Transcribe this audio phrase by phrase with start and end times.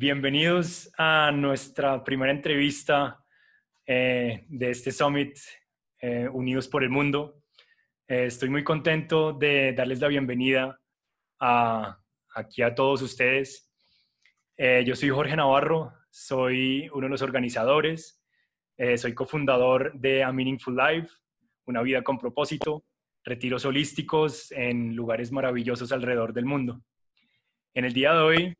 [0.00, 3.20] Bienvenidos a nuestra primera entrevista
[3.84, 5.36] eh, de este Summit
[6.00, 7.42] eh, Unidos por el Mundo.
[8.06, 10.80] Eh, estoy muy contento de darles la bienvenida
[11.40, 13.72] aquí a todos ustedes.
[14.56, 18.22] yo soy Jorge Navarro, soy uno de los organizadores,
[18.98, 21.08] soy cofundador de A Meaningful Life,
[21.64, 22.84] una vida con propósito,
[23.24, 26.84] retiros holísticos en lugares maravillosos alrededor del mundo.
[27.74, 28.58] En el día de hoy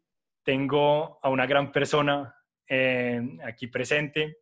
[0.49, 2.35] tengo a una gran persona
[2.67, 4.39] eh, aquí presente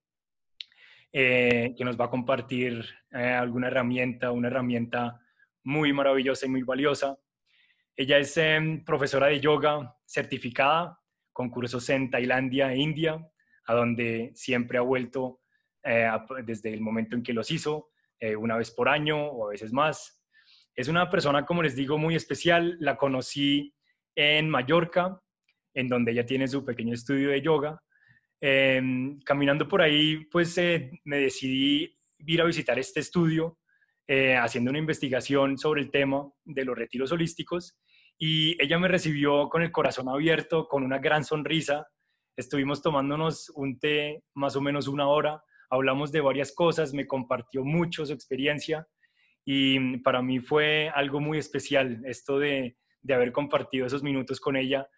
[1.13, 5.21] eh, que nos va a compartir eh, alguna herramienta, una herramienta
[5.65, 7.19] muy maravillosa y muy valiosa.
[7.97, 10.97] Ella es em, profesora de yoga certificada
[11.33, 13.29] con cursos en Tailandia e India,
[13.67, 15.41] a donde siempre ha vuelto
[16.45, 17.91] desde el momento en que los hizo,
[18.39, 20.25] una vez por año o a veces más.
[20.77, 22.77] Es una persona, como les digo, muy especial.
[22.79, 23.75] La conocí
[24.15, 25.21] en Mallorca
[25.77, 27.81] en donde ella tiene su pequeño estudio de yoga.
[28.41, 33.59] Em, caminando por ahí, pues eh, me decidí ir a visitar este estudio,
[34.09, 37.79] eh, haciendo una investigación sobre el tema de los retiros holísticos
[38.19, 41.87] y ella me recibió con el corazón abierto, con una gran sonrisa.
[42.37, 47.65] Estuvimos tomándonos un té más o menos una hora, hablamos de varias cosas, me compartió
[47.65, 48.87] mucho su experiencia
[49.45, 54.57] y para mí fue algo muy especial esto de, de haber compartido esos minutos con
[54.57, 54.89] ella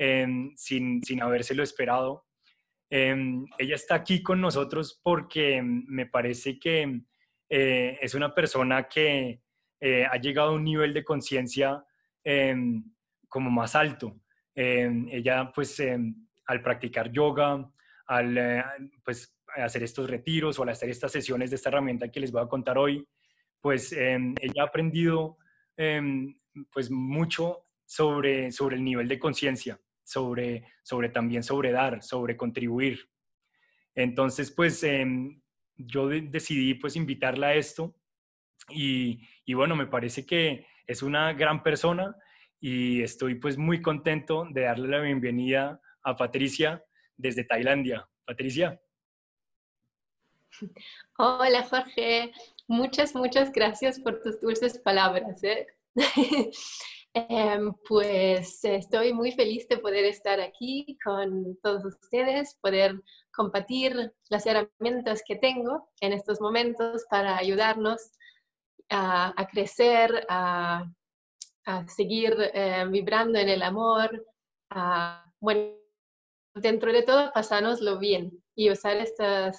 [0.00, 2.24] Em, sin, sin habérselo esperado.
[2.88, 7.00] Em, ella está aquí con nosotros porque me parece que
[7.48, 9.42] eh, es una persona que
[9.80, 11.84] eh, ha llegado a un nivel de conciencia
[12.22, 12.84] em,
[13.28, 14.20] como más alto.
[14.54, 15.82] ella pues
[16.46, 17.68] al practicar yoga,
[18.06, 18.64] al eh,
[19.04, 22.42] pues hacer estos retiros o al hacer estas sesiones de esta herramienta que les voy
[22.42, 23.04] a contar hoy,
[23.60, 25.38] pues ella ha aprendido
[26.72, 33.10] pues mucho sobre, sobre el nivel de conciencia sobre, sobre también sobre dar, sobre contribuir.
[33.94, 35.42] Entonces, pues em,
[35.76, 37.94] yo decidí pues invitarla a esto
[38.70, 42.16] y, y, bueno, me parece que es una gran persona
[42.58, 46.82] y estoy pues muy contento de darle la bienvenida a Patricia
[47.14, 48.08] desde Tailandia.
[48.24, 48.80] Patricia.
[51.18, 52.32] Hola Jorge,
[52.66, 55.44] muchas, muchas gracias por tus dulces palabras.
[55.44, 55.66] ¿eh?
[57.28, 62.94] Em, pues estoy muy feliz de poder estar aquí con todos ustedes, poder
[63.34, 68.12] compartir las herramientas que tengo en estos momentos para ayudarnos
[68.88, 70.84] a, crecer, a,
[71.88, 74.24] seguir eh, vibrando en el amor,
[75.40, 75.72] bueno,
[76.54, 79.56] dentro de todo, pasárnoslo bien y usar estos,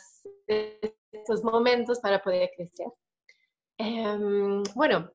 [0.48, 2.88] estos momentos para poder crecer.
[3.78, 5.12] Em, bueno,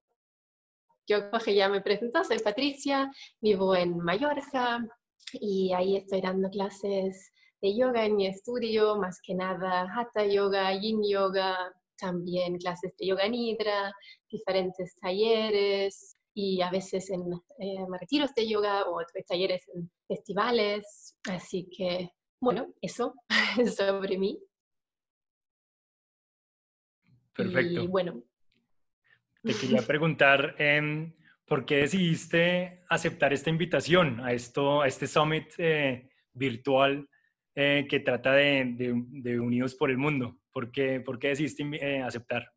[1.07, 3.11] yo ya me presento, soy Patricia,
[3.41, 4.85] vivo en Mallorca
[5.33, 10.73] y ahí estoy dando clases de yoga en mi estudio, más que nada Hatha Yoga,
[10.79, 11.57] Yin Yoga,
[11.97, 13.93] también clases de Yoga Nidra,
[14.31, 17.23] diferentes talleres y a veces en
[17.59, 21.17] eh, retiros de yoga o talleres en festivales.
[21.31, 22.11] Así que,
[22.41, 23.15] bueno, eso
[23.59, 24.39] es sobre mí.
[27.35, 27.83] Perfecto.
[27.83, 28.23] Y bueno,
[29.45, 31.13] te quería preguntar, em,
[31.47, 37.09] ¿por qué decidiste aceptar esta invitación a, esto, a este summit eh, virtual
[37.55, 40.39] eh, que trata de, Unidos por el Mundo?
[40.51, 42.51] ¿Por qué, por qué decidiste eh, aceptar?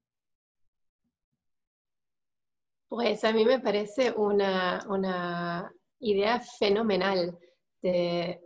[2.88, 7.38] Pues a mí me parece una, una idea fenomenal
[7.81, 8.40] de,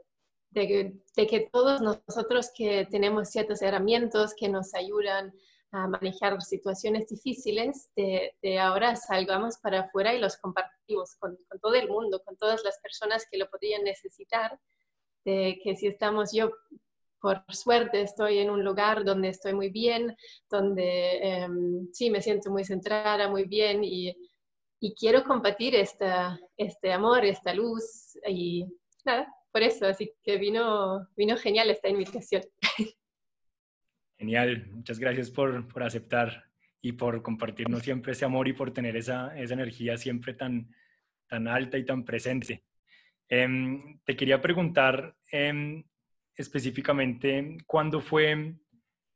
[0.50, 5.32] de, que todos nosotros que tenemos ciertas herramientas que nos ayudan
[5.72, 11.88] a manejar situaciones difíciles, de, ahora salgamos para afuera y los compartimos con, todo el
[11.88, 14.60] mundo, con todas las personas que lo podrían necesitar,
[15.24, 16.52] de que si estamos yo,
[17.22, 20.16] por suerte, estoy en un lugar donde estoy muy bien,
[20.50, 24.16] donde em, sí me siento muy centrada, muy bien y,
[24.80, 28.66] y quiero compartir esta, este amor, esta luz y
[29.06, 32.42] nada, por eso, así que vino, vino genial esta invitación.
[34.22, 36.46] Genial, muchas gracias por, por, aceptar
[36.80, 40.70] y por compartirnos siempre ese amor y por tener esa, esa energía siempre tan,
[41.26, 42.64] tan alta y tan presente.
[43.28, 45.84] Em, te quería preguntar em,
[46.36, 48.54] específicamente cuándo fue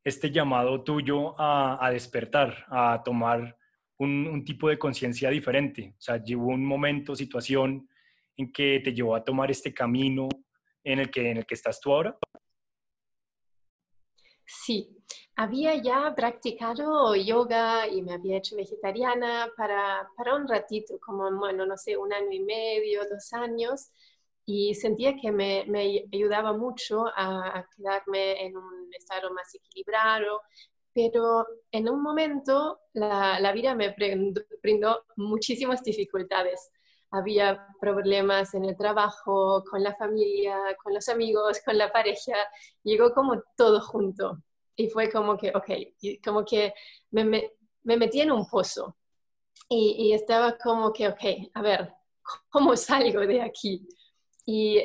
[0.04, 3.56] este llamado tuyo a, a despertar, a tomar
[3.98, 5.94] un, un tipo de conciencia diferente.
[6.00, 7.88] O sea, llevó un momento, situación
[8.38, 10.28] en que te llevó a tomar este camino
[10.84, 12.18] en el que, en el que estás tú ahora.
[14.46, 14.90] Sí,
[15.36, 21.66] había ya practicado yoga y me había hecho vegetariana para, para un ratito, como, bueno,
[21.66, 23.90] no sé, un año y medio, dos años,
[24.46, 30.42] y sentía que me, me ayudaba mucho a, quedarme en un estado más equilibrado,
[30.94, 33.96] pero en un momento la, la vida me
[34.62, 36.72] brindó muchísimas dificultades.
[37.12, 42.36] Había problemas en el trabajo, con la familia, con los amigos, con la pareja.
[42.84, 44.40] Llegó como todo junto.
[44.76, 46.74] Y fue como que, ok, como que
[47.12, 47.52] me, me,
[47.84, 48.98] me metí en un pozo.
[49.70, 51.94] Y, y, estaba como que, ok, a ver,
[52.50, 53.88] ¿cómo salgo de aquí?
[54.46, 54.80] Y,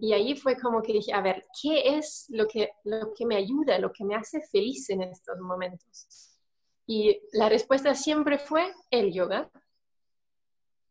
[0.00, 3.36] y, ahí fue como que dije, a ver, ¿qué es lo que, lo que me
[3.36, 6.38] ayuda, lo que me hace feliz en estos momentos?
[6.86, 9.50] Y la respuesta siempre fue el yoga.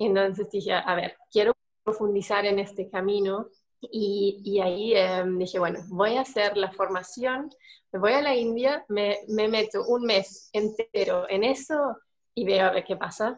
[0.06, 1.54] Entonces dije, a ver, quiero
[1.84, 3.50] profundizar en este camino.
[3.82, 7.50] Y, y ahí em, dije, bueno, voy a hacer la formación,
[7.92, 11.98] me voy a la India, me, me meto un mes entero en eso
[12.34, 13.38] y veo a ver qué pasa.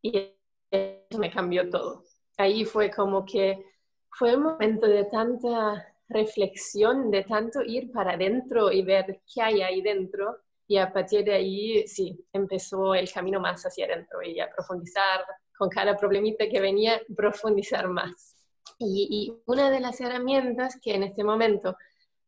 [0.00, 0.34] Y
[0.70, 2.04] eso me cambió todo.
[2.38, 3.62] Ahí fue como que
[4.10, 9.62] fue un momento de tanta reflexión, de tanto ir para adentro y ver qué hay
[9.62, 10.38] ahí dentro.
[10.66, 15.24] Y a partir de ahí, sí, empezó el camino más hacia adentro y a profundizar
[15.58, 18.36] con cada problemita que venía, profundizar más.
[18.78, 21.76] Y, una de las herramientas que en este momento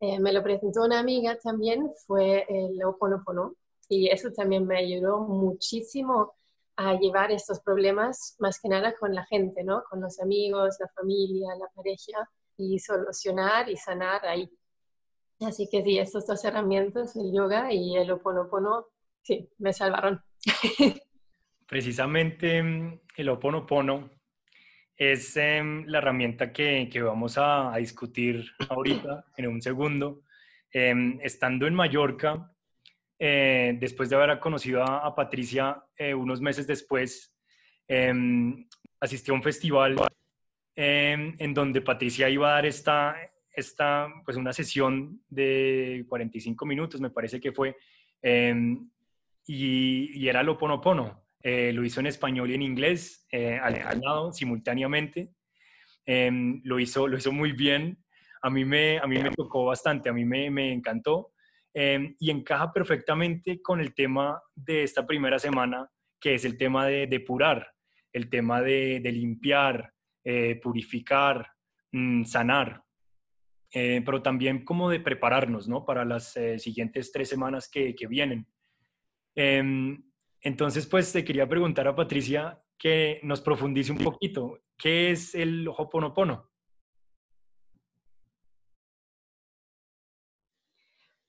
[0.01, 3.55] eh, me lo presentó una amiga también fue el Oponopono.
[3.89, 6.35] Y eso también me ayudó muchísimo
[6.77, 9.83] a llevar estos problemas más que nada con la gente, ¿no?
[9.89, 14.51] Con los amigos, la familia, la pareja y solucionar y sanar ahí.
[15.41, 18.87] Así que sí, estas dos herramientas, el yoga y el oponopono,
[19.23, 20.23] sí, me salvaron.
[21.71, 24.11] Precisamente mm, el oponopono
[24.97, 30.25] es em, la herramienta que, que vamos a, a, discutir ahorita, en un segundo.
[30.73, 32.53] Em, estando en Mallorca,
[33.17, 37.37] eh, después de haber conocido a, Patricia eh, unos meses después,
[37.87, 38.67] em,
[38.99, 39.97] asistió a un festival
[40.75, 43.15] en donde Patricia iba a dar esta,
[43.53, 47.77] esta, pues una sesión de 45 minutos, me parece que fue,
[48.23, 51.20] y, y, era lo ponopono.
[51.43, 55.31] Eh, lo hizo en español y en inglés, al, lado, simultáneamente.
[56.07, 58.03] lo, hizo, lo hizo muy bien.
[58.43, 61.33] A mí me, a mí me tocó bastante, a mí me, me encantó.
[61.73, 65.89] Em, y encaja perfectamente con el tema de esta primera semana,
[66.19, 67.73] que es el tema de depurar,
[68.13, 69.93] el tema de, limpiar,
[70.25, 71.49] eh, purificar,
[71.93, 72.83] mm, sanar,
[73.73, 75.85] eh, pero también como de prepararnos ¿no?
[75.85, 78.49] para las eh, siguientes tres semanas que, que vienen.
[80.43, 85.69] Entonces, pues te quería preguntar a Patricia que nos profundice un poquito, ¿qué es el
[85.69, 86.51] Hoponopono?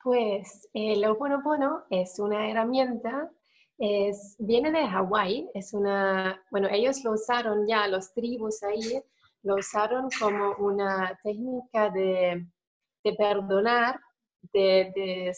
[0.03, 3.29] Pues el Oponopono es una herramienta,
[3.77, 9.03] es, viene de Hawái, es una, bueno, ellos lo usaron ya, los tribus ahí,
[9.43, 12.47] lo usaron como una técnica de,
[13.03, 13.99] de perdonar,
[14.53, 15.33] de, de,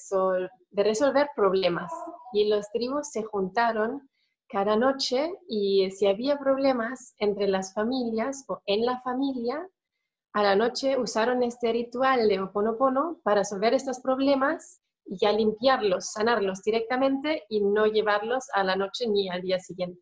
[0.72, 1.92] de resolver problemas.
[2.34, 4.10] Y los tribus se juntaron
[4.50, 9.68] cada noche y si había problemas entre las familias o en la familia,
[10.34, 16.12] a la noche usaron este ritual de Oponopono para resolver estos problemas y ya limpiarlos,
[16.12, 20.02] sanarlos directamente y no llevarlos a la noche ni al día siguiente.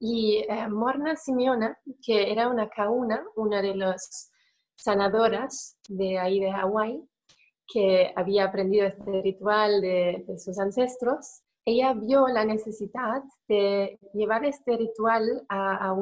[0.00, 4.32] Y eh, Morna Simeona, que era una kauna, una de las
[4.76, 7.08] sanadoras de ahí de Hawái,
[7.72, 14.76] que había aprendido este ritual de, sus ancestros, ella vio la necesidad de llevar este
[14.76, 15.94] ritual a, a,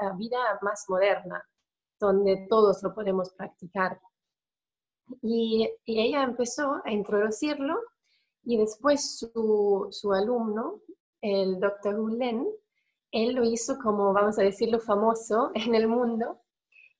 [0.00, 1.44] a vida más moderna,
[2.00, 4.00] donde todos lo podemos practicar.
[5.22, 7.78] Y, ella empezó a introducirlo
[8.42, 10.80] y después su, su alumno,
[11.20, 12.46] el doctor Hulen,
[13.10, 16.40] él lo hizo como, vamos a decirlo, famoso en el mundo.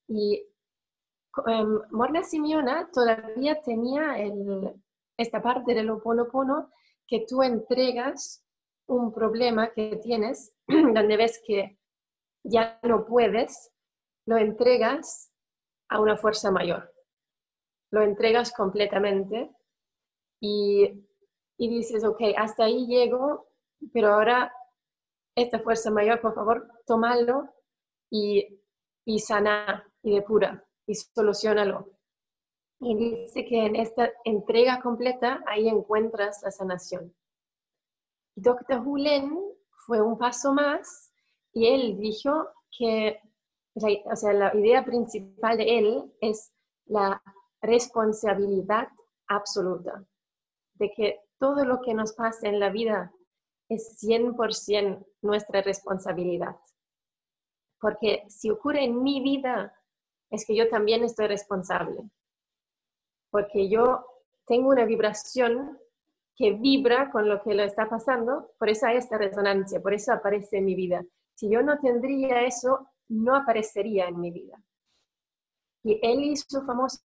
[0.07, 0.47] Y
[1.47, 4.73] um, Morna Simeona todavía tenía el,
[5.17, 6.71] esta parte del Oponopono
[7.07, 8.45] que tú entregas
[8.87, 11.79] un problema que tienes, donde ves que
[12.45, 13.73] ya no puedes,
[14.27, 15.33] lo entregas
[15.89, 16.93] a una fuerza mayor.
[17.91, 19.51] Lo entregas completamente
[20.41, 21.07] y,
[21.59, 23.49] dices, ok, hasta ahí llego,
[23.93, 24.53] pero ahora
[25.37, 27.49] esta fuerza mayor, por favor, tómalo
[28.11, 28.61] y,
[29.05, 31.91] y sana y depura y solucionalo.
[32.81, 37.15] Y dice que en esta entrega completa ahí encuentras la sanación.
[38.37, 38.81] Dr.
[38.85, 39.39] Hulen
[39.87, 41.13] fue un paso más
[41.53, 43.21] y él dijo que
[43.77, 46.53] o sea, la idea principal de él es
[46.87, 47.21] la
[47.61, 48.89] responsabilidad
[49.27, 50.05] absoluta,
[50.75, 53.13] de que todo lo que nos pasa en la vida
[53.69, 56.57] es 100% nuestra responsabilidad.
[57.81, 59.75] Porque si ocurre en mi vida
[60.35, 62.11] es que yo también estoy responsable,
[63.31, 64.07] porque yo
[64.47, 65.79] tengo una vibración
[66.37, 70.13] que vibra con lo que le está pasando, por eso hay esta resonancia, por eso
[70.13, 71.05] aparece en mi vida.
[71.35, 74.61] Si yo no tendría eso, no aparecería en mi vida.
[75.85, 76.99] Y él hizo famoso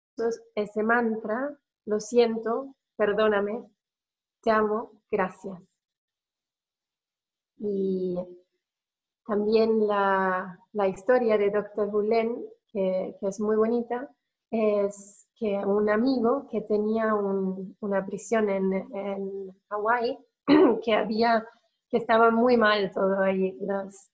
[0.56, 3.70] ese mantra, lo siento, perdóname,
[4.42, 5.62] te amo, gracias.
[7.58, 8.18] Y
[9.26, 10.58] también la,
[10.88, 11.90] historia de Dr.
[11.90, 14.10] Gulen, que, es muy bonita,
[14.52, 20.18] es que un amigo que tenía una prisión en, en Hawái,
[20.84, 21.46] que había,
[21.90, 24.10] que estaba muy mal todo ahí, los,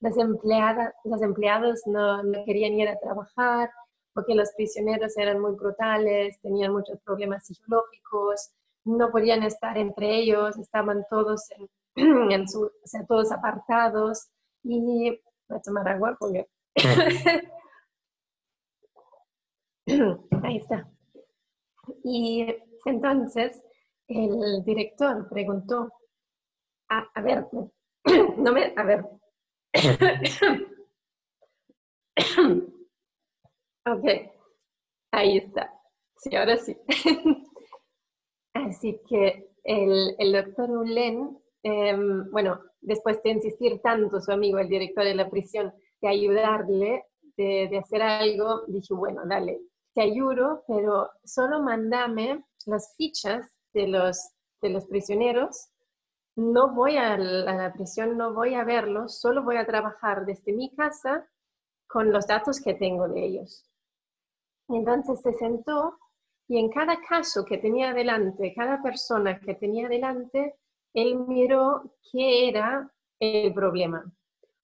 [0.00, 3.70] las, empleadas, los empleados no, no, querían ir a trabajar
[4.14, 8.52] porque los prisioneros eran muy brutales, tenían muchos problemas psicológicos,
[8.84, 11.48] no podían estar entre ellos, estaban todos,
[11.96, 14.28] en, su, o sea, todos apartados.
[14.62, 16.46] Y voy tomar agua porque...
[20.42, 20.88] Ahí está.
[22.02, 22.46] Y
[22.84, 23.62] entonces
[24.08, 25.90] el director preguntó,
[26.88, 27.46] a, a ver,
[28.38, 29.04] no me, a ver.
[33.86, 34.04] ok,
[35.12, 35.72] ahí está.
[36.16, 36.76] Sí, ahora sí.
[38.54, 44.68] Así que el, el doctor Ulen, em, bueno, después de insistir tanto su amigo, el
[44.68, 45.72] director de la prisión,
[46.04, 47.04] de ayudarle,
[47.36, 49.58] de, hacer algo, dije, bueno, dale,
[49.94, 54.18] te ayudo, pero solo mándame las fichas de los,
[54.60, 55.70] de los prisioneros
[56.36, 60.74] no voy a la, prisión, no voy a verlos, solo voy a trabajar desde mi
[60.74, 61.28] casa
[61.86, 63.70] con los datos que tengo de ellos.
[64.68, 65.96] Entonces se sentó
[66.48, 70.56] y en cada caso que tenía delante, cada persona que tenía delante,
[70.92, 74.04] él miró qué era el problema.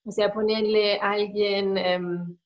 [0.04, 2.38] O sea, ponerle a alguien, em,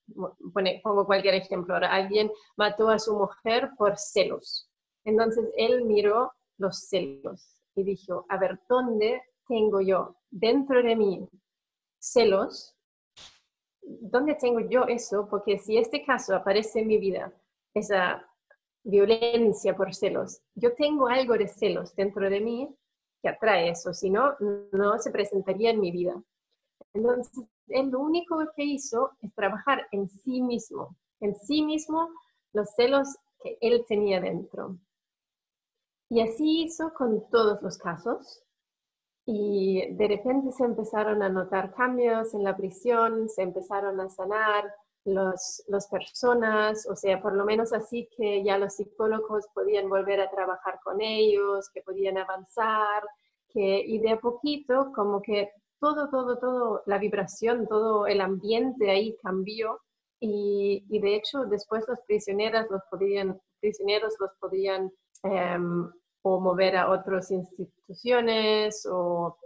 [0.83, 4.69] pongo cualquier ejemplo, ahora, alguien mató a su mujer por celos.
[5.05, 11.29] Entonces él miró los celos y dijo, a ver, ¿dónde tengo yo dentro de mí
[11.99, 12.75] celos?
[13.83, 15.29] ¿Dónde tengo yo eso?
[15.29, 17.33] Porque si este caso aparece en mi vida,
[17.75, 18.27] esa
[18.83, 22.69] violencia por celos, yo tengo algo de celos dentro de mí
[23.23, 24.37] que atrae eso, si no,
[24.73, 26.23] no se presentaría en mi vida.
[26.95, 32.09] Entonces, él lo único que hizo es trabajar en sí mismo, en sí mismo
[32.53, 34.79] los celos que él tenía dentro.
[36.09, 38.43] Y así hizo con todos los casos.
[39.27, 44.73] Y de repente se empezaron a notar cambios en la prisión, se empezaron a sanar
[45.05, 50.31] las personas, o sea, por lo menos así que ya los psicólogos podían volver a
[50.31, 53.03] trabajar con ellos, que podían avanzar,
[53.49, 55.51] que, y de a poquito como que
[55.85, 59.81] todo, todo, todo, la vibración, todo el ambiente ahí cambió
[60.21, 64.91] y, y de hecho después los prisioneros los podían, prisioneros los podían
[65.25, 65.91] Em,
[66.23, 69.38] o mover a otras instituciones o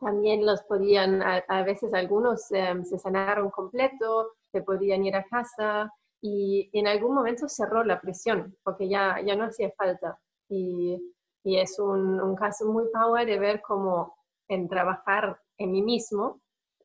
[0.00, 5.90] también los podían, a, veces algunos em, se sanaron completo, se podían ir a casa
[6.20, 10.18] y en algún momento cerró la prisión porque ya, ya no hacía falta.
[10.48, 10.98] Y,
[11.44, 14.16] y es un, un, caso muy power de ver cómo
[14.48, 16.40] en trabajar en mí mismo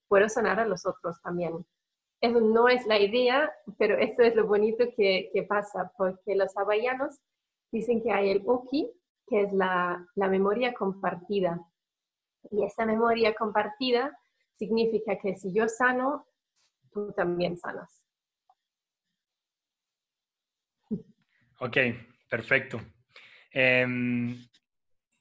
[0.07, 1.65] puedo sanar a los otros también.
[2.21, 6.55] Eso no es la idea, pero eso es lo bonito que, que pasa, porque los
[6.57, 7.19] hawaianos
[7.71, 8.91] dicen que hay el Oki,
[9.27, 11.59] que es la, memoria compartida.
[12.51, 14.17] Y esa memoria compartida
[14.57, 16.25] significa que si yo sano,
[16.91, 18.03] tú también sanas.
[21.59, 21.77] Ok,
[22.29, 22.79] perfecto.
[23.51, 24.35] Em,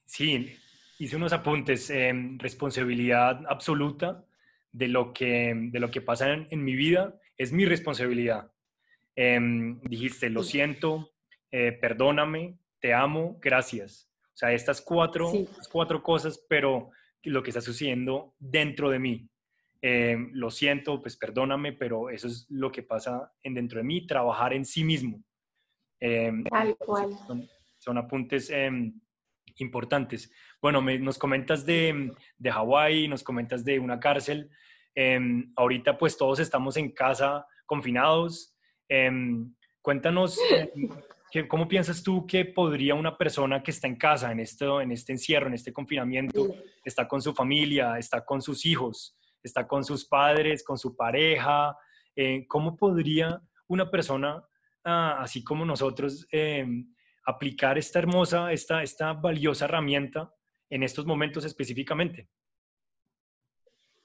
[0.05, 0.57] sí,
[0.99, 1.89] hice unos apuntes.
[1.89, 4.25] en responsabilidad absoluta
[4.71, 8.51] de lo que, de lo que pasa en, mi vida es mi responsabilidad.
[9.15, 11.11] Em, dijiste, lo siento,
[11.51, 14.11] eh, perdóname, te amo, gracias.
[14.33, 15.31] O sea, estas cuatro,
[15.71, 16.91] cuatro cosas, pero
[17.23, 19.29] lo que está sucediendo dentro de mí.
[19.81, 24.05] Eh, lo siento, pues perdóname, pero eso es lo que pasa en dentro de mí,
[24.05, 25.23] trabajar en sí mismo.
[25.99, 27.09] Eh, Tal cual.
[27.77, 28.51] Son, apuntes
[29.61, 30.31] importantes.
[30.61, 34.49] Bueno, nos comentas de, de Hawái, nos comentas de una cárcel.
[35.55, 38.55] ahorita pues todos estamos en casa confinados.
[39.81, 40.39] cuéntanos
[41.47, 45.11] ¿Cómo piensas tú que podría una persona que está en casa, en, esto, en este
[45.11, 50.07] encierro, en este confinamiento, está con su familia, está con sus hijos, está con sus
[50.07, 51.77] padres, con su pareja,
[52.15, 54.43] eh, cómo podría una persona,
[54.83, 56.65] ah, así como nosotros, eh,
[57.25, 60.33] aplicar esta hermosa, esta, esta valiosa herramienta
[60.69, 62.29] en estos momentos específicamente?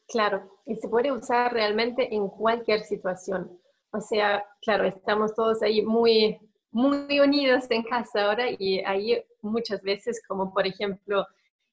[0.09, 3.59] Claro, y se puede usar realmente en cualquier situación
[3.91, 6.39] O sea, claro, estamos todos ahí muy,
[6.71, 11.27] muy unidos en casa ahora y hay muchas veces, como por ejemplo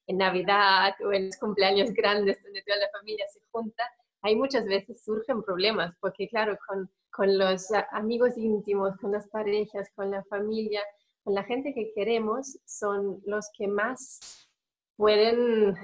[0.08, 3.84] en Navidad o en los cumpleaños grandes donde toda la familia se junta,
[4.22, 9.90] hay muchas veces surgen problemas, porque claro, con, con los amigos íntimos, con las parejas,
[9.96, 10.82] con la familia,
[11.24, 14.48] con la gente que queremos, son los que más
[14.96, 15.76] pueden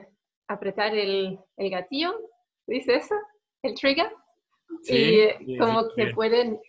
[0.47, 2.13] apretar el, el gatillo,
[2.67, 3.15] ¿dice eso?
[3.63, 4.11] ¿El trigger?
[4.83, 6.59] y como que pueden,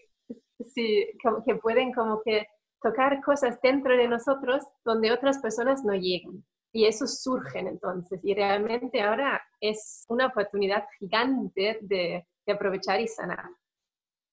[0.61, 2.47] sí, como que pueden como que
[2.81, 6.45] tocar cosas dentro de nosotros donde otras personas no llegan.
[6.73, 8.21] Y eso surgen entonces.
[8.23, 13.47] Y realmente ahora es una oportunidad gigante de, de aprovechar y sanar.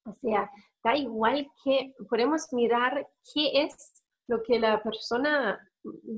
[0.05, 0.49] O sea,
[0.83, 5.60] da igual que podemos mirar qué es lo que la persona,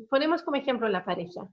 [0.10, 1.48] ponemos como ejemplo la pareja.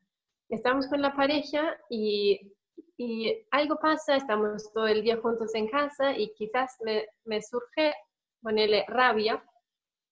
[0.48, 2.52] Estamos con la pareja y,
[2.96, 7.94] y algo pasa, estamos todo el día juntos en casa y quizás me, me surge
[8.40, 9.42] ponerle rabia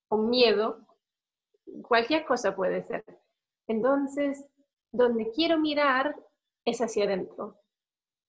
[0.09, 0.87] o miedo,
[1.83, 3.05] cualquier cosa puede ser.
[3.67, 4.47] Entonces,
[4.91, 6.15] donde quiero mirar
[6.65, 7.59] es hacia adentro.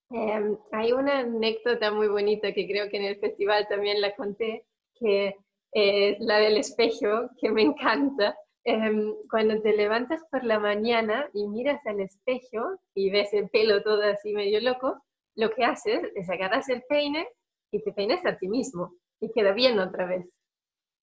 [0.10, 4.66] Em, hay una anécdota muy bonita que creo que en el festival también la conté,
[4.96, 5.36] que
[5.74, 8.36] es la del espejo, que me encanta.
[8.66, 13.84] Em, cuando te levantas por la mañana y miras al espejo y ves el pelo
[13.84, 15.04] todo así medio loco,
[15.36, 17.28] lo que haces es agarras el peine
[17.72, 20.40] y te peinas a ti mismo y queda bien otra vez.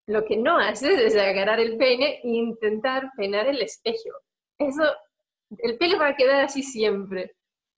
[0.07, 4.11] Lo que no haces es agarrar el peine e intentar peinar el espejo.
[4.59, 4.85] Eso,
[5.59, 7.33] el pelo va a quedar así siempre.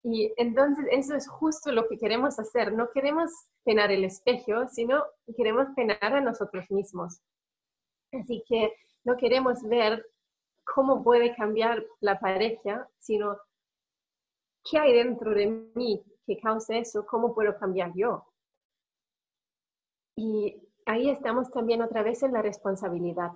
[0.05, 2.73] Y entonces eso es justo lo que queremos hacer.
[2.73, 3.31] No queremos
[3.65, 5.05] penar el espejo, sino
[5.37, 7.21] queremos penar a nosotros mismos.
[8.13, 8.75] Así que
[9.05, 10.05] no queremos ver
[10.75, 13.39] cómo puede cambiar la pareja, sino
[14.69, 18.25] qué hay dentro de mí que causa eso, cómo puedo cambiar yo.
[20.17, 23.33] Y ahí estamos también otra vez en la responsabilidad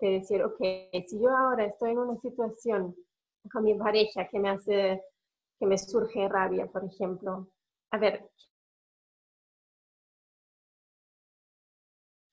[0.00, 0.58] de decir, ok,
[1.06, 2.96] si yo ahora estoy en una situación
[3.52, 5.02] con mi pareja que me hace
[5.62, 7.46] que me surge rabia, por ejemplo.
[7.92, 8.28] A ver.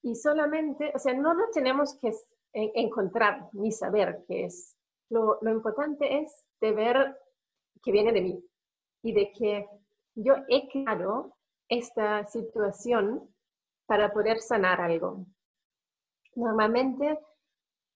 [0.01, 2.11] Y solamente, o sea, no lo tenemos que
[2.53, 4.75] encontrar ni saber qué es.
[5.11, 7.17] Lo, lo importante es de ver
[7.83, 8.43] que viene de mí
[9.03, 9.69] y de que
[10.15, 11.37] yo he creado
[11.67, 13.31] esta situación
[13.85, 15.27] para poder sanar algo.
[16.33, 17.19] Normalmente,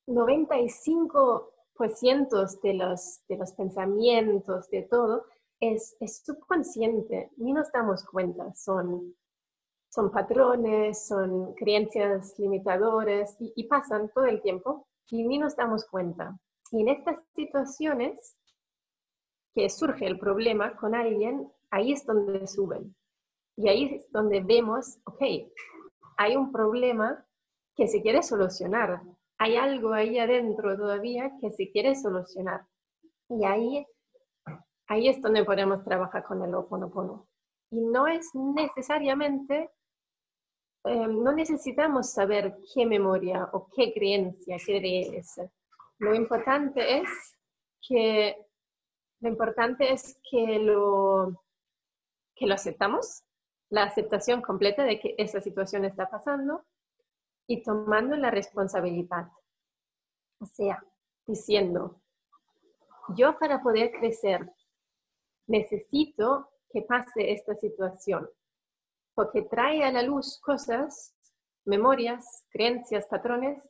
[0.05, 5.25] 95 pues cientos de los, de los pensamientos, de todo,
[5.59, 9.15] es, es subconsciente, ni nos damos cuenta, son,
[9.89, 15.85] son patrones, son creencias limitadoras y, y pasan todo el tiempo y ni nos damos
[15.85, 16.37] cuenta.
[16.71, 18.35] Y en estas situaciones
[19.53, 22.95] que surge el problema con alguien, ahí es donde suben.
[23.55, 25.21] Y ahí es donde vemos, ok,
[26.17, 27.23] hay un problema
[27.75, 29.01] que se quiere solucionar,
[29.43, 32.65] hay algo ahí adentro todavía que se quiere solucionar.
[33.27, 33.85] Y ahí,
[34.87, 37.27] ahí es donde podemos trabajar con el Oponopono.
[37.69, 39.69] Y no es necesariamente,
[40.85, 45.35] eh, no necesitamos saber qué memoria o qué creencia crees.
[45.99, 47.09] Lo importante es
[47.85, 48.37] que,
[49.19, 51.43] lo importante es que lo,
[52.33, 53.23] que lo aceptamos,
[53.69, 56.63] la aceptación completa de que esa situación está pasando
[57.47, 59.27] y tomando la responsabilidad.
[60.39, 60.83] O sea,
[61.25, 62.01] diciendo,
[63.15, 64.51] yo para poder crecer
[65.47, 68.29] necesito que pase esta situación,
[69.13, 71.15] porque trae a la luz cosas,
[71.65, 73.63] memorias, creencias, patrones,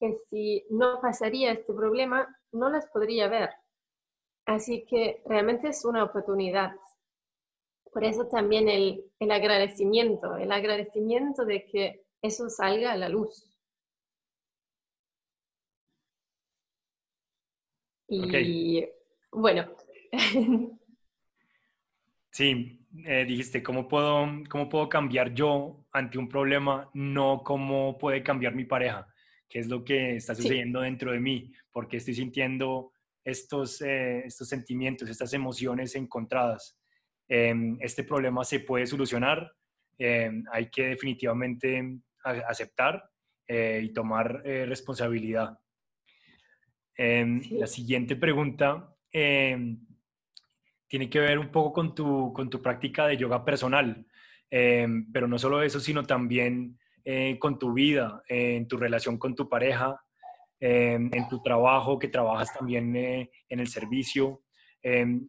[0.00, 3.50] que si no pasaría este problema, no las podría ver.
[4.46, 6.72] Así que realmente es una oportunidad.
[7.92, 13.44] Por eso también el, el agradecimiento, el agradecimiento de que eso salga a la luz.
[18.08, 18.84] Y
[19.30, 19.70] bueno.
[22.30, 26.88] Sí, eh, dijiste, ¿cómo puedo, ¿cómo puedo cambiar yo ante un problema?
[26.94, 29.12] No cómo puede cambiar mi pareja,
[29.48, 32.92] qué es lo que está sucediendo dentro de mí, porque estoy sintiendo
[33.24, 36.78] estos, eh, estos sentimientos, estas emociones encontradas.
[37.28, 39.50] Em, este problema se puede solucionar,
[39.98, 43.10] em, hay que definitivamente aceptar
[43.50, 45.58] eh, y tomar eh, responsabilidad.
[46.94, 49.78] Em, la siguiente pregunta em,
[50.86, 54.06] tiene que ver un poco con tu, con tu práctica de yoga personal,
[54.50, 59.34] em, pero no solo eso, sino también eh, con tu vida, en tu relación con
[59.34, 59.98] tu pareja,
[60.60, 64.42] en tu trabajo, que trabajas también en el servicio.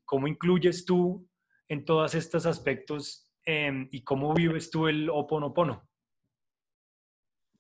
[0.03, 1.29] ¿Cómo incluyes tú
[1.67, 5.88] en todos estos aspectos y cómo vives tú el oponopono?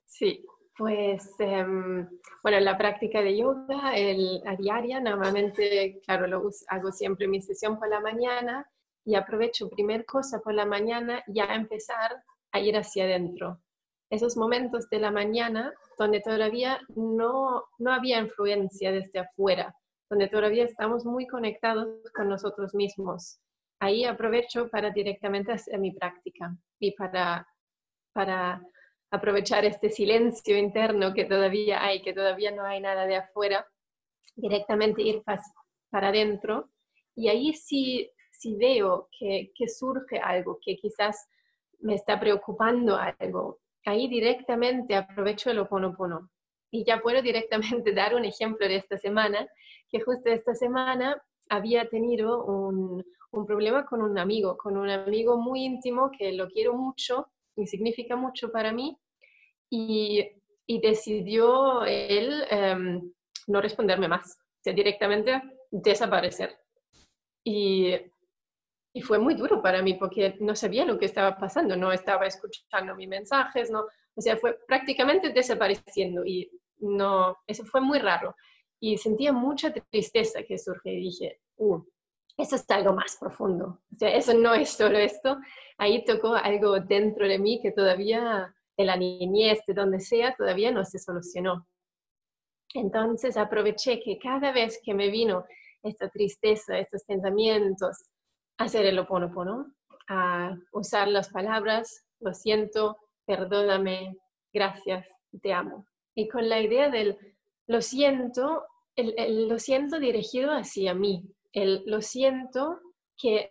[0.09, 0.43] Sí,
[0.75, 2.09] pues em,
[2.41, 7.77] bueno, la práctica de yoga el, a diaria, normalmente, claro, lo hago siempre mi sesión
[7.77, 8.67] por la mañana
[9.05, 13.61] y aprovecho primer cosa por la mañana ya empezar a ir hacia adentro.
[14.09, 19.75] Esos momentos de la mañana donde todavía no, no había influencia desde afuera,
[20.09, 23.39] donde todavía estamos muy conectados con nosotros mismos.
[23.79, 27.47] Ahí aprovecho para directamente hacer mi práctica y para,
[28.11, 28.59] para
[29.11, 33.65] aprovechar este silencio interno que todavía hay, que todavía no hay nada de afuera,
[34.35, 35.23] directamente ir
[35.89, 36.69] para adentro.
[37.15, 41.27] Y ahí sí, sí veo que, surge algo, que quizás
[41.79, 46.29] me está preocupando algo, ahí directamente aprovecho el oponopono.
[46.71, 49.47] Y ya puedo directamente dar un ejemplo de esta semana,
[49.89, 55.37] que justo esta semana había tenido un, un problema con un amigo, con un amigo
[55.37, 57.31] muy íntimo que lo quiero mucho
[57.67, 58.97] significa mucho para mí,
[59.69, 60.27] y,
[60.65, 63.11] y decidió él em,
[63.47, 65.41] no responderme más, sea, directamente
[65.71, 66.57] desaparecer.
[67.43, 67.93] Y,
[68.93, 72.25] y, fue muy duro para mí porque no sabía lo que estaba pasando, no estaba
[72.25, 78.35] escuchando mis mensajes, no, o sea, fue prácticamente desapareciendo y no, eso fue muy raro.
[78.81, 81.81] Y sentía mucha tristeza que surge y dije, uh,
[82.39, 83.81] eso es algo más profundo.
[83.93, 85.37] O sea, eso no es solo esto.
[85.77, 90.71] Ahí tocó algo dentro de mí que todavía, de la niñez, de donde sea, todavía
[90.71, 91.67] no se solucionó.
[92.73, 95.45] Entonces aproveché que cada vez que me vino
[95.83, 98.05] esta tristeza, estos pensamientos,
[98.57, 99.73] hacer el oponopono,
[100.07, 104.15] a usar las palabras, lo siento, perdóname,
[104.53, 105.07] gracias,
[105.41, 105.85] te amo.
[106.15, 107.17] Y con la idea del
[107.67, 112.79] lo siento, el, lo siento dirigido hacia mí, el lo siento
[113.17, 113.49] que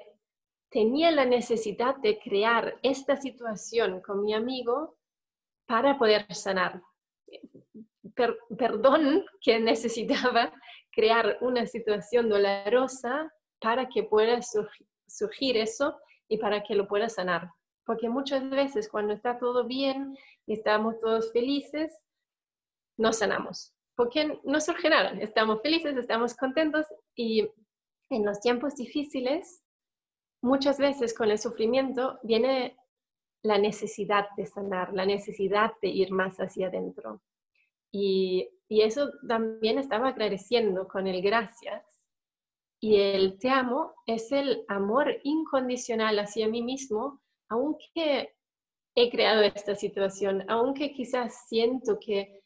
[0.70, 4.96] tenía la necesidad de crear esta situación con mi amigo
[5.66, 6.82] para poder sanar.
[8.56, 10.52] perdón que necesitaba
[10.90, 14.40] crear una situación dolorosa para que pueda
[15.06, 17.50] surgir eso y para que lo pueda sanar.
[17.84, 21.98] Porque muchas veces cuando está todo bien y estamos todos felices,
[22.98, 23.74] no sanamos.
[23.96, 25.10] Porque no surge nada.
[25.20, 27.48] Estamos felices, estamos contentos y
[28.10, 29.62] en los tiempos difíciles,
[30.42, 32.76] muchas veces con el sufrimiento viene
[33.42, 37.22] la necesidad de sanar, la necesidad de ir más hacia adentro.
[37.92, 41.84] Y, y eso también estaba agradeciendo con el gracias.
[42.80, 48.34] Y el te amo es el amor incondicional hacia mí mismo, aunque
[48.94, 52.42] he creado esta situación, aunque quizás siento que,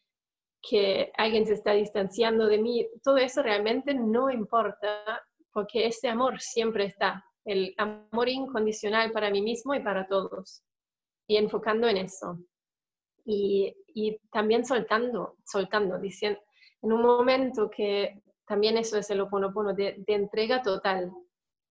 [0.61, 5.03] que alguien se está distanciando de mí, todo eso realmente no importa
[5.53, 10.63] porque ese amor siempre está, el amor incondicional para mí mismo y para todos,
[11.27, 12.39] y enfocando en eso.
[13.25, 16.39] Y, y también soltando, soltando, diciendo,
[16.81, 21.11] en un momento que también eso es el oponopono, de, de entrega total,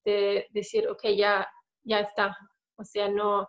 [0.05, 1.47] de decir, ok, ya,
[1.85, 2.37] ya está,
[2.77, 3.49] o sea, no,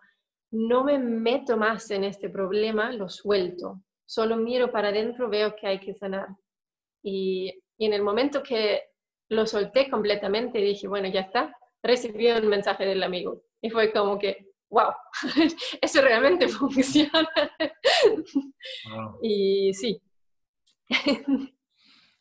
[0.51, 5.67] no me meto más en este problema, lo suelto, solo miro para adentro, veo que
[5.67, 6.27] hay que sanar.
[7.01, 8.81] Y, y en el momento que
[9.29, 13.43] lo solté completamente y dije, bueno, ya está, recibí un mensaje del amigo.
[13.61, 14.91] Y fue como que, wow,
[15.81, 17.29] eso realmente funciona.
[19.21, 20.01] Y sí.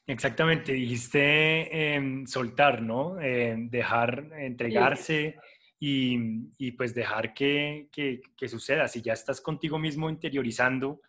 [0.07, 3.21] Exactamente, dijiste em, soltar, ¿no?
[3.21, 5.37] Em, dejar, entregarse
[5.79, 6.19] y,
[6.59, 8.88] y, pues dejar que, que, que, suceda.
[8.88, 11.01] Si ya estás contigo mismo interiorizando,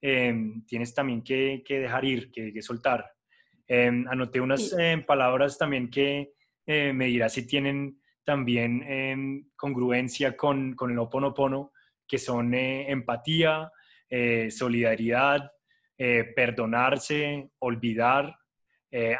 [0.00, 3.12] em, tienes también que, que dejar ir, que, soltar.
[3.72, 6.32] Em, anoté unas em, palabras también que
[6.66, 11.72] eh, me dirá si tienen también em, congruencia con, con el oponopono,
[12.04, 13.70] que son eh, empatía,
[14.08, 15.52] eh, solidaridad,
[16.34, 18.34] perdonarse, olvidar,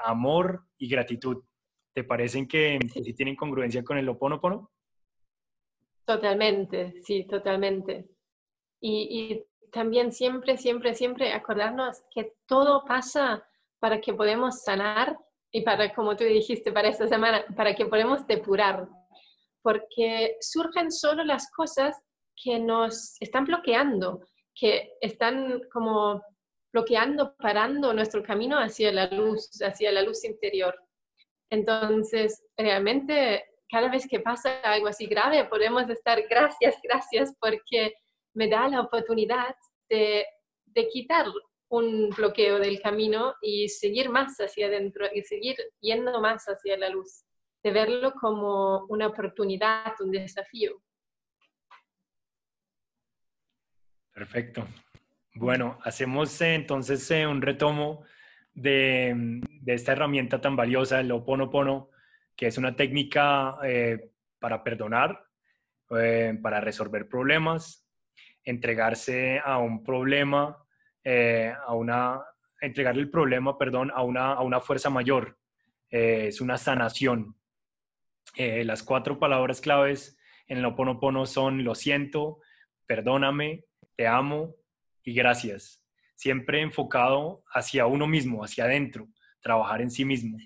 [0.03, 1.45] amor y gratitud.
[1.93, 3.13] ¿Te parecen que sí.
[3.13, 4.73] tienen congruencia con el oponopono?
[6.07, 8.09] Totalmente, sí, totalmente.
[8.81, 13.47] Y, y, también siempre, siempre, siempre acordarnos que todo pasa
[13.81, 15.17] para que podamos sanar
[15.51, 18.89] y para, como tú dijiste, para esta semana, para que podamos depurar.
[19.63, 22.01] Porque surgen solo las cosas
[22.43, 24.21] que nos están bloqueando,
[24.55, 26.23] que están como
[26.73, 30.75] bloqueando, parando nuestro camino hacia la luz, hacia la luz interior.
[31.51, 37.95] Entonces, realmente, cada vez que pasa algo así grave, podemos estar gracias, gracias, porque
[38.35, 39.55] me da la oportunidad
[39.89, 40.25] de,
[40.67, 41.27] de quitar
[41.71, 46.89] un bloqueo del camino y seguir más hacia adentro y seguir yendo más hacia la
[46.89, 47.25] luz,
[47.63, 50.83] de verlo como una oportunidad, un desafío.
[54.13, 54.67] Perfecto.
[55.35, 58.03] Bueno, hacemos eh, entonces eh, un retomo
[58.53, 61.91] de, esta herramienta tan valiosa, el Oponopono,
[62.35, 65.25] que es una técnica eh, para perdonar,
[65.89, 67.85] para resolver problemas,
[68.45, 70.57] entregarse a un problema,
[71.05, 72.21] a una,
[72.61, 75.39] entregarle el problema, perdón, a una, a una fuerza mayor.
[75.89, 77.37] es una sanación.
[78.37, 80.19] las cuatro palabras claves
[80.51, 82.41] en el Oponopono son lo siento,
[82.87, 83.65] perdóname,
[83.97, 84.57] te amo
[85.05, 85.81] y gracias.
[86.17, 89.09] Siempre enfocado hacia uno mismo, hacia adentro,
[89.41, 90.39] trabajar en sí mismo.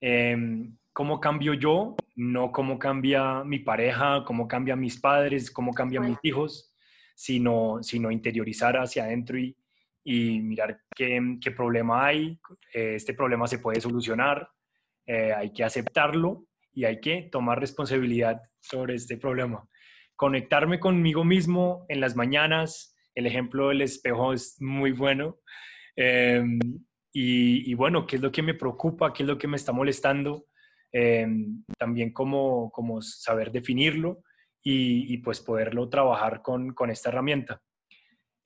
[0.00, 1.96] Em, ¿Cómo cambio yo?
[2.14, 6.72] No cómo cambia mi pareja, cómo cambian mis padres, cómo cambian mis hijos,
[7.14, 9.54] sino, sino interiorizar hacia adentro y,
[10.08, 12.38] y mirar qué, qué, problema hay.
[12.72, 14.48] este problema se puede solucionar,
[15.04, 19.68] eh, hay que aceptarlo y hay que tomar responsabilidad sobre este problema.
[20.14, 25.40] Conectarme conmigo mismo en las mañanas, el ejemplo del espejo es muy bueno.
[25.96, 26.60] Em,
[27.12, 29.12] y, bueno, ¿qué es lo que me preocupa?
[29.12, 30.46] ¿Qué es lo que me está molestando?
[31.78, 34.22] También como, como saber definirlo
[34.62, 37.60] y, pues poderlo trabajar con, con esta herramienta.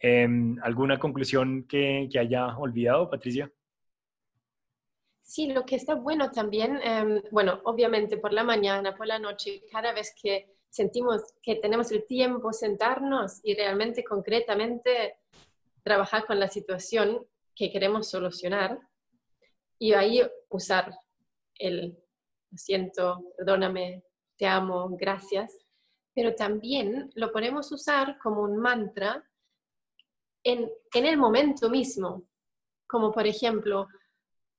[0.01, 3.53] Em, ¿Alguna conclusión que, que, haya olvidado, Patricia?
[5.21, 6.81] Sí, lo que está bueno también,
[7.31, 12.05] bueno, obviamente por la mañana, por la noche, cada vez que sentimos que tenemos el
[12.07, 15.19] tiempo sentarnos y realmente concretamente
[15.83, 18.81] trabajar con la situación que queremos solucionar
[19.79, 20.93] y ahí usar
[21.55, 21.97] el
[22.51, 24.03] lo siento, perdóname,
[24.37, 25.57] te amo, gracias,
[26.15, 29.25] pero también lo podemos usar como un mantra
[30.45, 32.25] en, en el momento mismo,
[32.87, 33.89] como por ejemplo,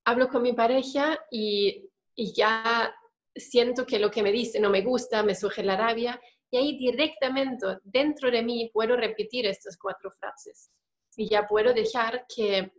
[0.06, 2.94] hablo con mi pareja y, y ya
[3.36, 6.78] siento que lo que me dice no me gusta, me surge la rabia, y ahí
[6.78, 10.70] directamente dentro de mí puedo repetir estas cuatro frases.
[11.16, 12.74] Y ya puedo dejar que,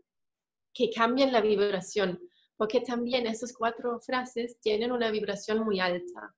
[0.75, 2.21] que cambien la vibración,
[2.57, 6.35] porque también esas cuatro frases tienen una vibración muy alta.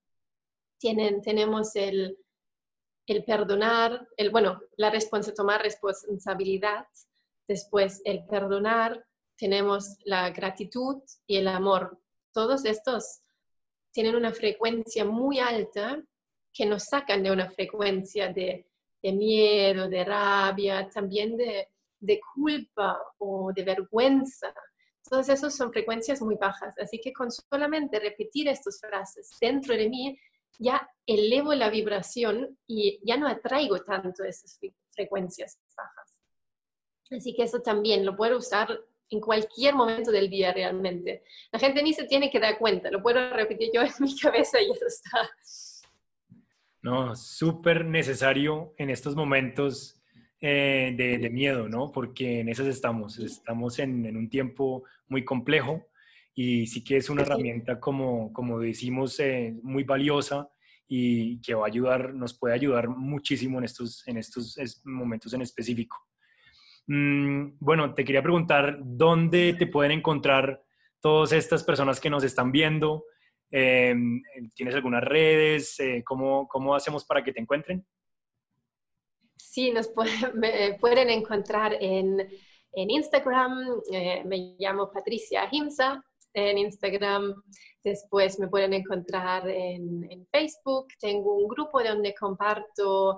[0.78, 2.16] Tienen, tenemos el,
[3.06, 6.86] el perdonar, el, bueno, la responsabilidad, tomar responsabilidad,
[7.46, 9.04] después el perdonar,
[9.36, 11.98] tenemos la gratitud y el amor.
[12.32, 13.20] Todos estos
[13.92, 16.02] tienen una frecuencia muy alta
[16.52, 18.66] que nos sacan de una frecuencia de,
[19.02, 21.68] miedo, de rabia, también de,
[22.34, 24.54] culpa o de vergüenza.
[25.08, 26.74] Todas esas son frecuencias muy bajas.
[26.78, 30.18] Así que con solamente repetir estas frases dentro de mí,
[30.58, 34.58] ya elevo la vibración y ya no atraigo tanto esas
[34.90, 36.20] frecuencias bajas.
[37.10, 38.68] Así que eso también lo puedo usar
[39.10, 41.22] en cualquier momento del día realmente.
[41.52, 44.60] La gente ni se tiene que dar cuenta, lo puedo repetir yo en mi cabeza
[44.60, 45.30] y eso está.
[46.82, 49.98] No, súper necesario en estos momentos
[50.40, 51.90] eh, de, miedo, ¿no?
[51.90, 55.86] Porque en esos estamos, estamos en, un tiempo muy complejo
[56.34, 60.50] y sí que es una herramienta, como, como decimos, eh, muy valiosa
[60.88, 65.42] y que va a ayudar, nos puede ayudar muchísimo en estos, en estos momentos en
[65.42, 65.96] específico.
[66.88, 70.62] Mm, bueno, te quería preguntar, ¿dónde te pueden encontrar
[71.00, 73.04] todas estas personas que nos están viendo?
[73.50, 74.20] Em,
[74.56, 75.78] ¿Tienes algunas redes?
[75.78, 77.86] Eh, ¿cómo, ¿cómo, hacemos para que te encuentren?
[79.36, 79.88] Sí, nos
[80.80, 82.28] pueden encontrar en,
[82.72, 83.80] en Instagram.
[83.92, 87.42] Eh, me llamo Patricia Himsa en Instagram.
[87.82, 90.88] Después me pueden encontrar en, en Facebook.
[91.00, 93.16] Tengo un grupo donde comparto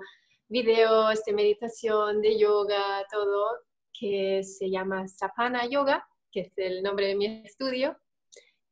[0.49, 3.59] videos de meditación, de yoga, todo,
[3.99, 7.97] que se llama Sapana Yoga, que es el nombre de mi estudio.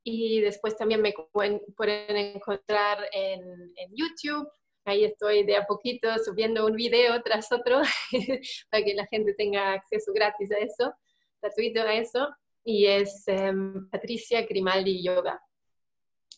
[0.04, 4.48] Y después también me pueden encontrar en, YouTube.
[4.86, 7.82] Ahí estoy de a poquito subiendo un video tras otro
[8.70, 10.94] para que la gente tenga acceso gratis a eso,
[11.42, 12.28] gratuito a eso.
[12.66, 15.40] Y es em, Patricia Grimaldi Yoga.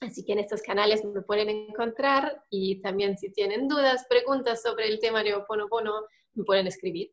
[0.02, 4.88] Así que en estos canales me pueden encontrar y también si tienen dudas, preguntas sobre
[4.88, 7.12] el tema de Oponopono, me pueden escribir.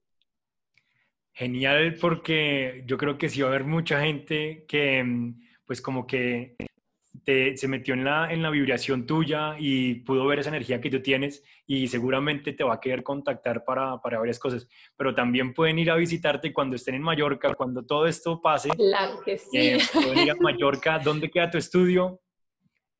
[1.32, 6.06] Genial, porque yo creo que sí va a haber mucha gente que mm, pues como
[6.06, 6.56] que
[7.24, 11.00] se metió en la, en la vibración tuya y pudo ver esa energía que tú
[11.00, 14.68] tienes y seguramente te va a querer contactar para, para varias cosas.
[14.96, 18.68] Pero también pueden ir a visitarte cuando estén en Mallorca, cuando todo esto pase.
[18.70, 19.58] Claro que sí.
[19.58, 20.98] Eh, pueden ir a Mallorca.
[20.98, 22.20] ¿Dónde queda tu estudio?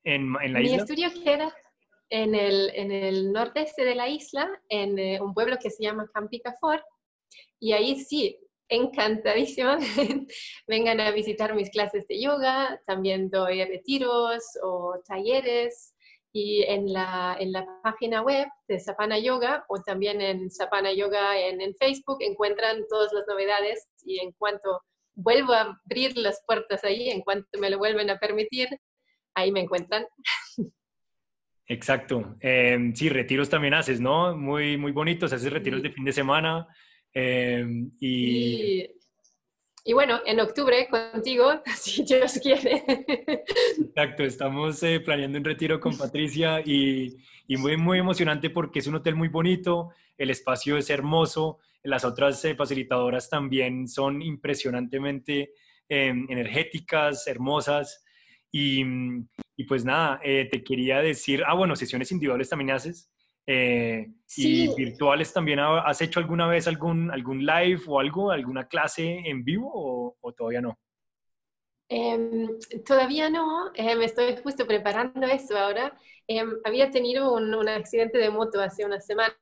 [0.05, 0.77] en, la Mi isla?
[0.77, 1.55] Mi estudio queda
[2.11, 6.09] en el, en el nordeste de la isla, en eh, un pueblo que se llama
[6.13, 6.85] Campicafor.
[7.59, 9.79] Y ahí sí, encantadísima.
[10.67, 12.81] Vengan a visitar mis clases de yoga.
[12.87, 15.95] También doy retiros o talleres.
[16.33, 21.39] y en la, en la página web de Sapana Yoga o también en Sapana Yoga
[21.39, 24.81] en, en Facebook encuentran todas las novedades y en cuanto
[25.15, 28.69] vuelvo a abrir las puertas ahí, en cuanto me lo vuelven a permitir,
[29.35, 30.07] ahí me encuentran.
[31.67, 32.37] Exacto.
[32.41, 34.37] Eh, sí, retiros también haces, ¿no?
[34.37, 35.33] Muy, muy bonitos.
[35.33, 36.67] Haces retiros de fin de semana.
[37.15, 38.85] Em, y...
[39.85, 39.93] y...
[39.93, 42.83] bueno, en octubre contigo, si Dios quiere.
[43.79, 48.89] Exacto, estamos eh, planeando un retiro con Patricia y, y, muy, muy emocionante porque es
[48.89, 55.53] un hotel muy bonito, el espacio es hermoso, las otras eh, facilitadoras también son impresionantemente
[55.89, 58.05] em, energéticas, hermosas.
[58.51, 58.85] Y,
[59.57, 63.11] y pues nada, eh, te quería decir, ah, bueno, sesiones individuales también haces.
[63.47, 69.23] Eh, ¿Y virtuales también has hecho alguna vez algún, algún live o algo, alguna clase
[69.25, 70.79] en vivo o, todavía no?
[71.89, 72.49] Em,
[72.87, 75.97] todavía no, eh, me estoy justo preparando eso ahora.
[76.27, 79.37] Em, había tenido un, un, accidente de moto hace unas semanas,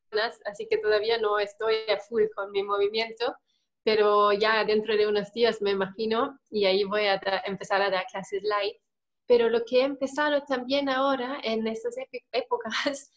[0.44, 3.36] así que todavía no estoy a full con mi movimiento,
[3.84, 8.04] pero ya dentro de unos días me imagino y ahí voy a empezar a dar
[8.10, 8.80] clases live
[9.26, 11.94] pero lo que he empezado también ahora en estas
[12.32, 13.10] épocas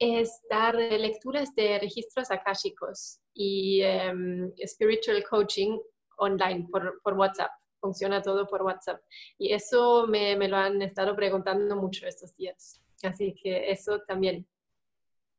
[0.00, 5.78] es dar lecturas de registros akáshicos y um, spiritual coaching
[6.16, 7.50] online por, por, WhatsApp.
[7.78, 9.00] Funciona todo por WhatsApp.
[9.38, 12.82] Y eso me, me, lo han estado preguntando mucho estos días.
[13.02, 14.46] Así que eso también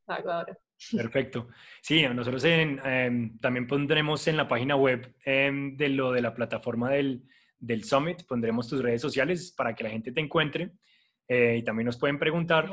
[0.05, 0.57] hago ahora.
[0.95, 1.47] Perfecto.
[1.81, 6.91] Sí, nosotros em, también pondremos en la página web em, de lo de la plataforma
[6.91, 7.23] del,
[7.59, 8.25] del Summit.
[8.27, 10.71] Pondremos tus redes sociales para que la gente te encuentre
[11.27, 12.69] eh, y también nos pueden preguntar.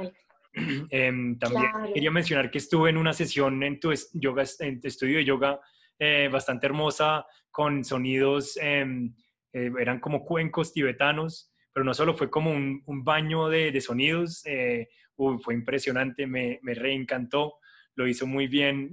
[0.90, 5.18] Em, también quería mencionar que estuve en una sesión en tu, yoga, en tu estudio
[5.18, 5.60] de yoga
[5.98, 9.14] eh, bastante hermosa con sonidos, em,
[9.52, 14.42] eh, eran como cuencos tibetanos, pero no solo fue como un, baño de, sonidos,
[15.16, 17.58] fue impresionante, me, me reencantó,
[17.94, 18.90] lo hizo muy bien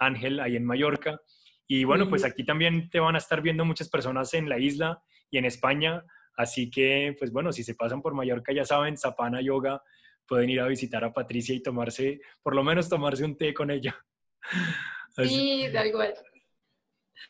[0.00, 1.20] Ángel ahí en Mallorca.
[1.68, 5.00] Y bueno, pues aquí también te van a estar viendo muchas personas en la isla
[5.30, 6.02] y en España.
[6.36, 9.80] Así que, pues bueno, si se pasan por Mallorca, ya saben, Zapana Yoga,
[10.30, 13.70] pueden ir a visitar a Patricia y tomarse, por lo menos tomarse un té con
[13.70, 13.98] ella.
[15.16, 16.14] Sí, da igual.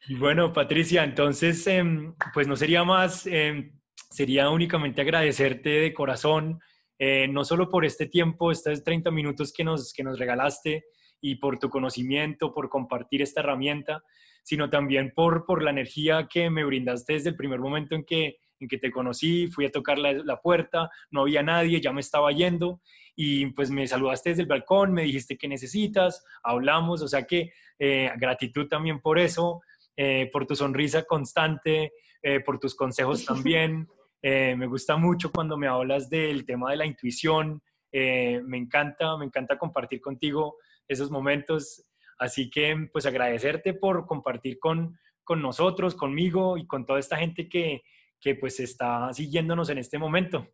[0.06, 3.72] Y bueno, Patricia, entonces, em, pues no sería más, em,
[4.10, 6.60] sería únicamente agradecerte de corazón,
[6.98, 10.84] eh, no solo por este tiempo, estos 30 minutos que nos, que nos regalaste
[11.22, 14.04] y por tu conocimiento, por compartir esta herramienta,
[14.44, 18.36] sino también por, por la energía que me brindaste desde el primer momento en que,
[18.60, 22.30] en que te conocí, fui a tocar la, puerta, no había nadie, ya me estaba
[22.30, 22.80] yendo
[23.16, 27.52] y pues me saludaste desde el balcón, me dijiste qué necesitas, hablamos, o sea que
[27.78, 29.62] eh, gratitud también por eso,
[29.96, 31.92] eh, por tu sonrisa constante,
[32.22, 33.88] eh, por tus consejos también.
[34.22, 39.56] me gusta mucho cuando me hablas del tema de la intuición, me encanta, me encanta
[39.56, 41.86] compartir contigo esos momentos.
[42.18, 47.48] Así que, pues agradecerte por compartir con, con nosotros, conmigo y con toda esta gente
[47.48, 47.82] que,
[48.20, 50.46] que pues está siguiéndonos en este momento.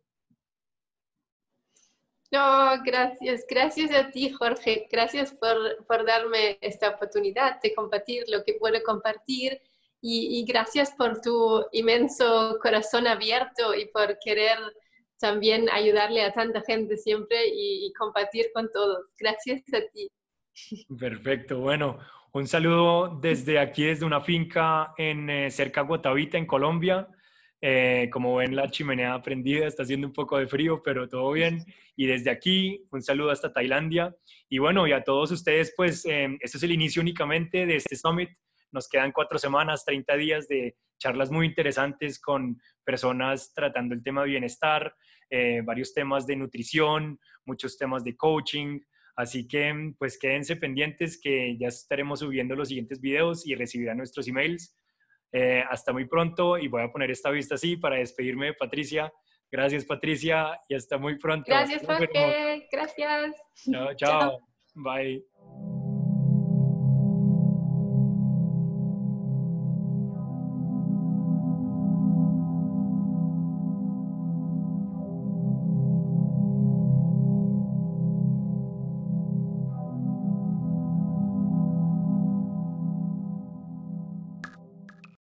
[2.31, 4.87] No, gracias, gracias a ti, Jorge.
[4.91, 9.61] Gracias por, por darme esta oportunidad de compartir lo que puedo compartir
[10.01, 14.57] y, y, gracias por tu inmenso corazón abierto y por querer
[15.19, 19.09] también ayudarle a tanta gente siempre y, y compartir con todos.
[19.17, 20.09] Gracias a ti.
[20.99, 21.97] Perfecto, bueno,
[22.33, 27.07] un saludo desde aquí, desde una finca en eh, cerca de Guatavita, en Colombia.
[27.61, 31.63] Eh, como ven, la chimenea prendida, está haciendo un poco de frío, pero todo bien.
[31.95, 34.15] Y desde aquí, un saludo hasta Tailandia.
[34.49, 37.95] Y bueno, y a todos ustedes, pues, eh, este es el inicio únicamente de este
[37.95, 38.29] summit.
[38.71, 44.23] Nos quedan cuatro semanas, 30 días de charlas muy interesantes con personas tratando el tema
[44.23, 44.93] de bienestar,
[45.63, 48.79] varios temas de nutrición, muchos temas de coaching,
[49.17, 54.27] Así que pues quédense pendientes que ya estaremos subiendo los siguientes videos y recibirán nuestros
[54.27, 54.77] emails.
[55.31, 59.11] Eh, hasta muy pronto y voy a poner esta vista así para despedirme de Patricia.
[59.51, 61.45] Gracias Patricia y hasta muy pronto.
[61.47, 63.35] Gracias Jorge, gracias.
[63.69, 63.93] chao.
[63.95, 64.39] chao.
[64.75, 65.23] Bye.